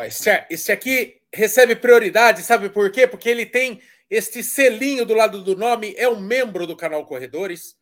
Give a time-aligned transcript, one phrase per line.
[0.00, 3.06] Ó, esse, esse aqui recebe prioridade, sabe por quê?
[3.06, 7.76] Porque ele tem este selinho do lado do nome, é um membro do canal Corredores.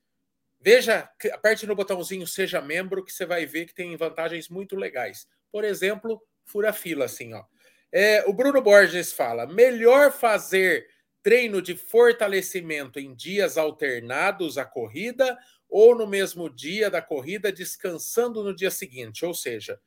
[0.60, 5.28] Veja, aperte no botãozinho Seja Membro, que você vai ver que tem vantagens muito legais.
[5.52, 7.44] Por exemplo, fura fila, assim, ó.
[7.92, 10.88] É, o Bruno Borges fala: melhor fazer
[11.22, 18.42] treino de fortalecimento em dias alternados à corrida ou no mesmo dia da corrida, descansando
[18.42, 19.80] no dia seguinte, ou seja,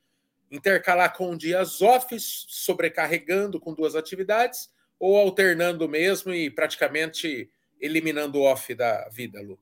[0.52, 4.70] intercalar com dias off, sobrecarregando com duas atividades,
[5.00, 9.58] ou alternando mesmo e praticamente eliminando o off da vida, Lu?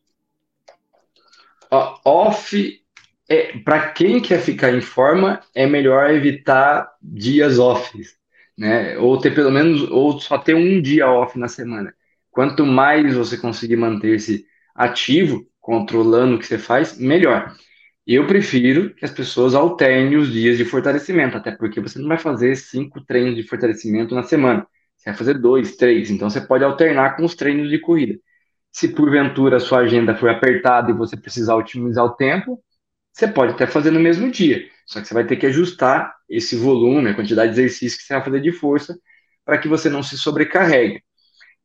[1.73, 2.83] Uh, off,
[3.29, 7.99] é, para quem quer ficar em forma, é melhor evitar dias off,
[8.59, 8.99] né?
[8.99, 11.95] Ou ter pelo menos, ou só ter um dia off na semana.
[12.31, 14.45] Quanto mais você conseguir manter-se
[14.75, 17.55] ativo, controlando o que você faz, melhor.
[18.13, 22.19] Eu prefiro que as pessoas alternem os dias de fortalecimento, até porque você não vai
[22.19, 24.67] fazer cinco treinos de fortalecimento na semana.
[24.97, 26.11] Você vai fazer dois, três.
[26.11, 28.19] Então você pode alternar com os treinos de corrida.
[28.73, 32.61] Se porventura a sua agenda for apertada e você precisar otimizar o tempo,
[33.13, 34.69] você pode até fazer no mesmo dia.
[34.87, 38.15] Só que você vai ter que ajustar esse volume, a quantidade de exercícios que você
[38.15, 38.99] vai fazer de força,
[39.45, 41.01] para que você não se sobrecarregue.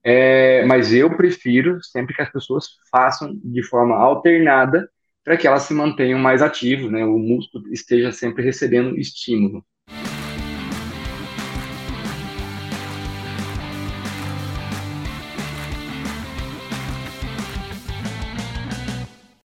[0.03, 4.87] É, mas eu prefiro sempre que as pessoas façam de forma alternada
[5.25, 7.05] para que elas se mantenham mais ativas, né?
[7.05, 9.65] O músculo esteja sempre recebendo estímulo.